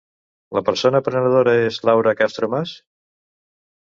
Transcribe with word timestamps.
La 0.57 0.63
persona 0.69 1.01
prenedora 1.07 1.53
és 1.67 1.77
Laura 1.89 2.15
Castro 2.23 2.51
Mas? 2.55 2.75